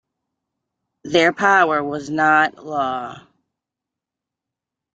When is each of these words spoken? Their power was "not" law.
Their 1.03 1.31
power 1.31 1.83
was 1.83 2.09
"not" 2.09 2.55
law. 2.65 3.27